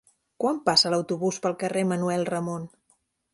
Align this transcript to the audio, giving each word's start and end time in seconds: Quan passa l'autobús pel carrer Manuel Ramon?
Quan 0.43 0.55
passa 0.69 0.91
l'autobús 0.93 1.37
pel 1.43 1.55
carrer 1.65 1.85
Manuel 1.93 2.27
Ramon? 2.31 2.67